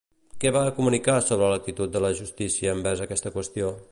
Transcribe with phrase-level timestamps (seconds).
[0.43, 3.73] Què va comunicar sobre l'actitud de la justícia envers aquesta qüestió?